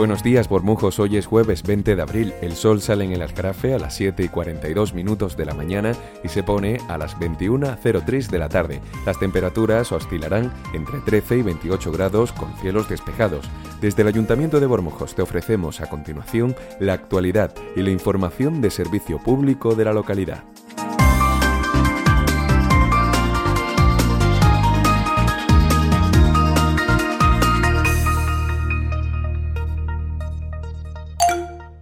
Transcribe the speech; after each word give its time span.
Buenos 0.00 0.22
días, 0.22 0.48
Bormujos. 0.48 0.98
Hoy 0.98 1.18
es 1.18 1.26
jueves 1.26 1.62
20 1.62 1.94
de 1.94 2.00
abril. 2.00 2.32
El 2.40 2.52
sol 2.52 2.80
sale 2.80 3.04
en 3.04 3.12
el 3.12 3.20
Alcarafe 3.20 3.74
a 3.74 3.78
las 3.78 3.96
7 3.96 4.22
y 4.22 4.28
42 4.30 4.94
minutos 4.94 5.36
de 5.36 5.44
la 5.44 5.52
mañana 5.52 5.92
y 6.24 6.28
se 6.28 6.42
pone 6.42 6.78
a 6.88 6.96
las 6.96 7.18
21.03 7.18 8.30
de 8.30 8.38
la 8.38 8.48
tarde. 8.48 8.80
Las 9.04 9.20
temperaturas 9.20 9.92
oscilarán 9.92 10.54
entre 10.72 11.00
13 11.00 11.36
y 11.36 11.42
28 11.42 11.92
grados 11.92 12.32
con 12.32 12.50
cielos 12.62 12.88
despejados. 12.88 13.44
Desde 13.82 14.00
el 14.00 14.08
Ayuntamiento 14.08 14.58
de 14.58 14.64
Bormujos 14.64 15.14
te 15.14 15.20
ofrecemos 15.20 15.82
a 15.82 15.90
continuación 15.90 16.56
la 16.78 16.94
actualidad 16.94 17.54
y 17.76 17.82
la 17.82 17.90
información 17.90 18.62
de 18.62 18.70
servicio 18.70 19.18
público 19.18 19.74
de 19.74 19.84
la 19.84 19.92
localidad. 19.92 20.44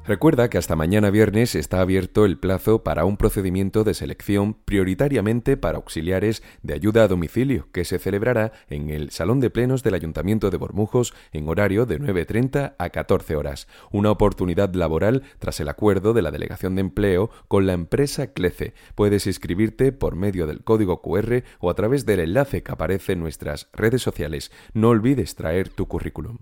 Recuerda 0.08 0.48
que 0.48 0.56
hasta 0.56 0.74
mañana 0.74 1.10
viernes 1.10 1.54
está 1.54 1.82
abierto 1.82 2.24
el 2.24 2.38
plazo 2.38 2.82
para 2.82 3.04
un 3.04 3.18
procedimiento 3.18 3.84
de 3.84 3.92
selección 3.92 4.54
prioritariamente 4.54 5.58
para 5.58 5.76
auxiliares 5.76 6.42
de 6.62 6.72
ayuda 6.72 7.02
a 7.02 7.08
domicilio 7.08 7.68
que 7.72 7.84
se 7.84 7.98
celebrará 7.98 8.52
en 8.70 8.88
el 8.88 9.10
Salón 9.10 9.38
de 9.40 9.50
Plenos 9.50 9.82
del 9.82 9.92
Ayuntamiento 9.92 10.48
de 10.48 10.56
Bormujos 10.56 11.12
en 11.32 11.46
horario 11.46 11.84
de 11.84 12.00
9.30 12.00 12.76
a 12.78 12.88
14 12.88 13.36
horas. 13.36 13.68
Una 13.90 14.10
oportunidad 14.10 14.72
laboral 14.72 15.24
tras 15.40 15.60
el 15.60 15.68
acuerdo 15.68 16.14
de 16.14 16.22
la 16.22 16.30
Delegación 16.30 16.74
de 16.74 16.80
Empleo 16.80 17.28
con 17.46 17.66
la 17.66 17.74
empresa 17.74 18.32
CLECE. 18.32 18.72
Puedes 18.94 19.26
inscribirte 19.26 19.92
por 19.92 20.16
medio 20.16 20.46
del 20.46 20.64
código 20.64 21.02
QR 21.02 21.42
o 21.60 21.68
a 21.68 21.74
través 21.74 22.06
del 22.06 22.20
enlace 22.20 22.62
que 22.62 22.72
aparece 22.72 23.12
en 23.12 23.20
nuestras 23.20 23.68
redes 23.74 24.00
sociales. 24.00 24.52
No 24.72 24.88
olvides 24.88 25.34
traer 25.34 25.68
tu 25.68 25.86
currículum 25.86 26.38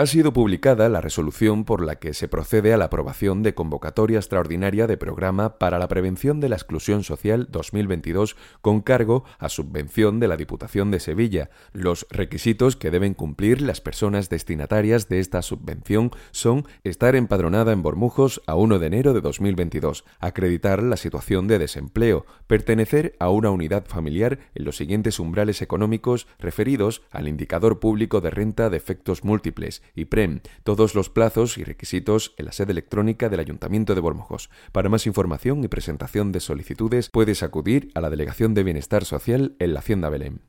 ha 0.00 0.06
sido 0.06 0.32
publicada 0.32 0.88
la 0.88 1.02
resolución 1.02 1.66
por 1.66 1.84
la 1.84 1.96
que 1.96 2.14
se 2.14 2.26
procede 2.26 2.72
a 2.72 2.78
la 2.78 2.86
aprobación 2.86 3.42
de 3.42 3.52
convocatoria 3.52 4.16
extraordinaria 4.16 4.86
de 4.86 4.96
programa 4.96 5.58
para 5.58 5.78
la 5.78 5.88
prevención 5.88 6.40
de 6.40 6.48
la 6.48 6.56
exclusión 6.56 7.04
social 7.04 7.48
2022 7.50 8.34
con 8.62 8.80
cargo 8.80 9.24
a 9.38 9.50
subvención 9.50 10.18
de 10.18 10.28
la 10.28 10.38
Diputación 10.38 10.90
de 10.90 11.00
Sevilla. 11.00 11.50
Los 11.74 12.06
requisitos 12.08 12.76
que 12.76 12.90
deben 12.90 13.12
cumplir 13.12 13.60
las 13.60 13.82
personas 13.82 14.30
destinatarias 14.30 15.10
de 15.10 15.20
esta 15.20 15.42
subvención 15.42 16.12
son 16.30 16.64
estar 16.82 17.14
empadronada 17.14 17.72
en 17.72 17.82
Bormujos 17.82 18.40
a 18.46 18.54
1 18.54 18.78
de 18.78 18.86
enero 18.86 19.12
de 19.12 19.20
2022, 19.20 20.06
acreditar 20.18 20.82
la 20.82 20.96
situación 20.96 21.46
de 21.46 21.58
desempleo, 21.58 22.24
pertenecer 22.46 23.16
a 23.18 23.28
una 23.28 23.50
unidad 23.50 23.84
familiar 23.84 24.38
en 24.54 24.64
los 24.64 24.78
siguientes 24.78 25.20
umbrales 25.20 25.60
económicos 25.60 26.26
referidos 26.38 27.02
al 27.10 27.28
indicador 27.28 27.80
público 27.80 28.22
de 28.22 28.30
renta 28.30 28.70
de 28.70 28.78
efectos 28.78 29.24
múltiples 29.24 29.82
y 29.94 30.06
PREM, 30.06 30.40
todos 30.64 30.94
los 30.94 31.10
plazos 31.10 31.58
y 31.58 31.64
requisitos 31.64 32.34
en 32.36 32.46
la 32.46 32.52
sede 32.52 32.72
electrónica 32.72 33.28
del 33.28 33.40
Ayuntamiento 33.40 33.94
de 33.94 34.00
Bormojos. 34.00 34.50
Para 34.72 34.88
más 34.88 35.06
información 35.06 35.64
y 35.64 35.68
presentación 35.68 36.32
de 36.32 36.40
solicitudes 36.40 37.10
puedes 37.10 37.42
acudir 37.42 37.90
a 37.94 38.00
la 38.00 38.10
Delegación 38.10 38.54
de 38.54 38.62
Bienestar 38.62 39.04
Social 39.04 39.56
en 39.58 39.74
la 39.74 39.80
Hacienda 39.80 40.08
Belén. 40.08 40.40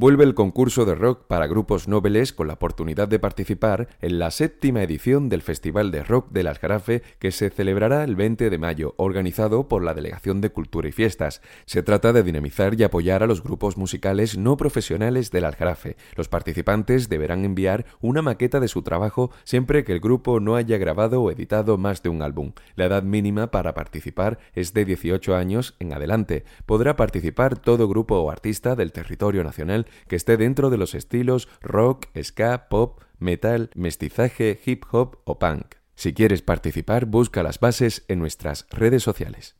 Vuelve 0.00 0.24
el 0.24 0.32
concurso 0.32 0.86
de 0.86 0.94
rock 0.94 1.26
para 1.26 1.46
grupos 1.46 1.86
nobles 1.86 2.32
con 2.32 2.46
la 2.46 2.54
oportunidad 2.54 3.06
de 3.06 3.18
participar 3.18 3.86
en 4.00 4.18
la 4.18 4.30
séptima 4.30 4.82
edición 4.82 5.28
del 5.28 5.42
Festival 5.42 5.90
de 5.90 6.02
Rock 6.02 6.30
del 6.30 6.46
Aljarafe 6.46 7.02
que 7.18 7.30
se 7.30 7.50
celebrará 7.50 8.02
el 8.04 8.16
20 8.16 8.48
de 8.48 8.56
mayo, 8.56 8.94
organizado 8.96 9.68
por 9.68 9.84
la 9.84 9.92
Delegación 9.92 10.40
de 10.40 10.48
Cultura 10.48 10.88
y 10.88 10.92
Fiestas. 10.92 11.42
Se 11.66 11.82
trata 11.82 12.14
de 12.14 12.22
dinamizar 12.22 12.80
y 12.80 12.82
apoyar 12.82 13.22
a 13.22 13.26
los 13.26 13.42
grupos 13.42 13.76
musicales 13.76 14.38
no 14.38 14.56
profesionales 14.56 15.30
del 15.32 15.44
Aljarafe. 15.44 15.98
Los 16.16 16.28
participantes 16.28 17.10
deberán 17.10 17.44
enviar 17.44 17.84
una 18.00 18.22
maqueta 18.22 18.58
de 18.58 18.68
su 18.68 18.80
trabajo 18.80 19.30
siempre 19.44 19.84
que 19.84 19.92
el 19.92 20.00
grupo 20.00 20.40
no 20.40 20.56
haya 20.56 20.78
grabado 20.78 21.20
o 21.20 21.30
editado 21.30 21.76
más 21.76 22.02
de 22.02 22.08
un 22.08 22.22
álbum. 22.22 22.52
La 22.74 22.86
edad 22.86 23.02
mínima 23.02 23.50
para 23.50 23.74
participar 23.74 24.38
es 24.54 24.72
de 24.72 24.86
18 24.86 25.36
años 25.36 25.76
en 25.78 25.92
adelante. 25.92 26.44
Podrá 26.64 26.96
participar 26.96 27.58
todo 27.58 27.86
grupo 27.86 28.18
o 28.18 28.30
artista 28.30 28.74
del 28.76 28.92
territorio 28.92 29.44
nacional 29.44 29.88
que 30.08 30.16
esté 30.16 30.36
dentro 30.36 30.70
de 30.70 30.78
los 30.78 30.94
estilos 30.94 31.48
rock, 31.60 32.06
ska, 32.22 32.68
pop, 32.68 33.00
metal, 33.18 33.70
mestizaje, 33.74 34.60
hip 34.64 34.84
hop 34.90 35.18
o 35.24 35.38
punk. 35.38 35.74
Si 35.94 36.14
quieres 36.14 36.42
participar, 36.42 37.04
busca 37.06 37.42
las 37.42 37.60
bases 37.60 38.04
en 38.08 38.18
nuestras 38.18 38.66
redes 38.70 39.02
sociales. 39.02 39.56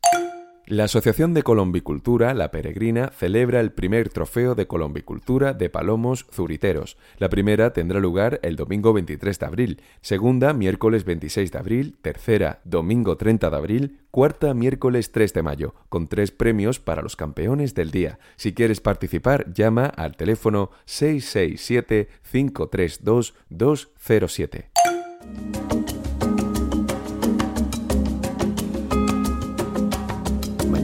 La 0.67 0.83
Asociación 0.83 1.33
de 1.33 1.41
Colombicultura, 1.41 2.35
La 2.35 2.51
Peregrina, 2.51 3.11
celebra 3.17 3.59
el 3.59 3.71
primer 3.71 4.09
trofeo 4.09 4.53
de 4.53 4.67
colombicultura 4.67 5.53
de 5.53 5.69
palomos 5.71 6.27
zuriteros. 6.31 6.97
La 7.17 7.29
primera 7.29 7.73
tendrá 7.73 7.99
lugar 7.99 8.39
el 8.43 8.55
domingo 8.55 8.93
23 8.93 9.39
de 9.39 9.45
abril, 9.45 9.81
segunda 10.01 10.53
miércoles 10.53 11.03
26 11.03 11.51
de 11.51 11.57
abril, 11.57 11.97
tercera 12.01 12.61
domingo 12.63 13.17
30 13.17 13.49
de 13.49 13.57
abril, 13.57 13.99
cuarta 14.11 14.53
miércoles 14.53 15.11
3 15.11 15.33
de 15.33 15.41
mayo, 15.41 15.75
con 15.89 16.07
tres 16.07 16.31
premios 16.31 16.79
para 16.79 17.01
los 17.01 17.15
campeones 17.15 17.73
del 17.73 17.89
día. 17.89 18.19
Si 18.35 18.53
quieres 18.53 18.81
participar, 18.81 19.51
llama 19.51 19.87
al 19.87 20.15
teléfono 20.15 20.69
667 20.85 22.07
532 22.31 23.33
207. 23.49 24.70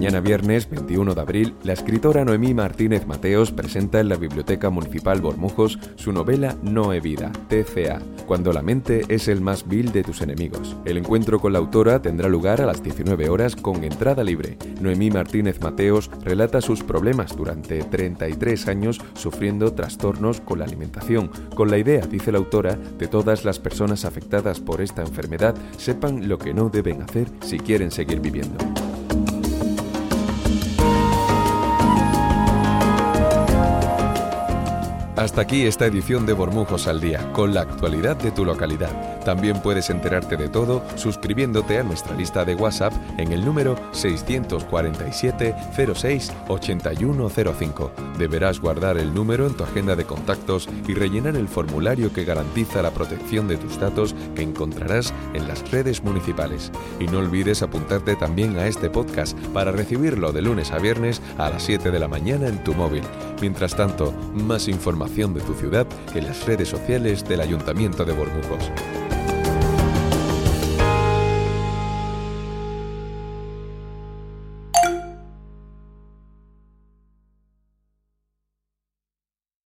Mañana 0.08 0.26
viernes 0.26 0.70
21 0.70 1.16
de 1.16 1.20
abril, 1.20 1.54
la 1.66 1.74
escritora 1.74 2.24
Noemí 2.24 2.54
Martínez 2.54 3.06
Mateos 3.06 3.52
presenta 3.52 4.00
en 4.00 4.08
la 4.08 4.16
Biblioteca 4.16 4.70
Municipal 4.70 5.20
Bormujos 5.20 5.78
su 5.98 6.14
novela 6.14 6.56
No 6.64 6.92
vida, 6.92 7.30
TCA, 7.50 8.00
cuando 8.26 8.54
la 8.54 8.62
mente 8.62 9.04
es 9.10 9.28
el 9.28 9.42
más 9.42 9.68
vil 9.68 9.92
de 9.92 10.04
tus 10.04 10.22
enemigos. 10.22 10.78
El 10.86 10.96
encuentro 10.96 11.42
con 11.42 11.52
la 11.52 11.60
autora 11.60 12.02
tendrá 12.02 12.30
lugar 12.30 12.62
a 12.62 12.66
las 12.66 12.82
19 12.82 13.28
horas 13.28 13.58
con 13.58 13.84
entrada 13.84 14.24
libre. 14.24 14.58
Noemí 14.80 15.12
Martínez 15.12 15.60
Mateos 15.60 16.10
relata 16.24 16.62
sus 16.62 16.84
problemas 16.84 17.36
durante 17.36 17.84
33 17.84 18.70
años 18.70 19.02
sufriendo 19.14 19.74
trastornos 19.74 20.40
con 20.40 20.60
la 20.60 20.66
alimentación, 20.66 21.30
con 21.54 21.70
la 21.70 21.80
idea, 21.80 22.08
dice 22.08 22.32
la 22.32 22.38
autora, 22.38 22.78
de 22.98 23.08
todas 23.10 23.44
las 23.44 23.60
personas 23.60 24.06
afectadas 24.06 24.62
por 24.62 24.80
esta 24.80 25.02
enfermedad 25.02 25.54
sepan 25.78 26.30
lo 26.30 26.38
que 26.38 26.54
no 26.54 26.70
deben 26.70 27.02
hacer 27.02 27.28
si 27.42 27.60
quieren 27.60 27.92
seguir 27.92 28.22
viviendo. 28.22 28.56
Hasta 35.18 35.42
aquí 35.42 35.64
esta 35.64 35.88
edición 35.88 36.28
de 36.28 36.34
Bormujos 36.34 36.86
al 36.86 37.02
Día, 37.02 37.34
con 37.34 37.52
la 37.52 37.62
actualidad 37.62 38.18
de 38.18 38.30
tu 38.30 38.46
localidad. 38.46 39.20
También 39.26 39.60
puedes 39.64 39.90
enterarte 39.90 40.38
de 40.38 40.48
todo 40.48 40.84
suscribiéndote 40.94 41.80
a 41.80 41.84
nuestra 41.84 42.16
lista 42.16 42.46
de 42.46 42.54
WhatsApp 42.54 42.94
en 43.18 43.32
el 43.32 43.44
número 43.44 43.76
647 43.94 45.56
06 45.96 46.32
8105. 46.48 47.92
Deberás 48.20 48.60
guardar 48.60 49.00
el 49.00 49.12
número 49.12 49.48
en 49.48 49.56
tu 49.56 49.64
agenda 49.64 49.96
de 49.96 50.06
contactos 50.06 50.70
y 50.88 50.94
rellenar 50.94 51.36
el 51.36 51.48
formulario 51.48 52.14
que 52.14 52.24
garantiza 52.24 52.84
la 52.84 52.92
protección 52.92 53.48
de 53.48 53.58
tus 53.58 53.80
datos 53.80 54.14
que 54.36 54.44
encontrarás 54.44 55.16
en 55.34 55.48
las 55.48 55.70
redes 55.72 56.04
municipales. 56.04 56.72
Y 57.00 57.06
no 57.08 57.18
olvides 57.18 57.64
apuntarte 57.64 58.16
también 58.18 58.60
a 58.60 58.68
este 58.68 58.92
podcast 58.92 59.36
para 59.48 59.72
recibirlo 59.72 60.32
de 60.32 60.44
lunes 60.44 60.72
a 60.72 60.78
viernes 60.78 61.24
a 61.40 61.50
las 61.50 61.64
7 61.64 61.90
de 61.90 62.00
la 62.00 62.08
mañana 62.08 62.48
en 62.48 62.64
tu 62.64 62.76
móvil. 62.76 63.04
Mientras 63.42 63.76
tanto, 63.76 64.14
más 64.34 64.68
de 65.08 65.42
tu 65.42 65.54
ciudad 65.56 65.88
en 66.14 66.26
las 66.26 66.46
redes 66.46 66.68
sociales 66.68 67.28
del 67.28 67.42
Ayuntamiento 67.42 68.06
de 68.06 68.14
Bormujos. 68.14 68.72